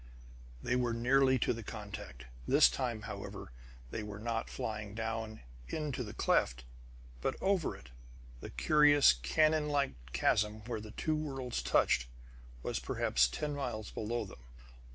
[0.63, 2.25] They were nearly to the contact.
[2.47, 3.51] This time, however,
[3.91, 6.63] they were not flying down into the cleft,
[7.21, 7.89] but over it.
[8.39, 12.07] The curious, canonlike chasm where the two worlds touched
[12.63, 14.39] was perhaps ten miles below them.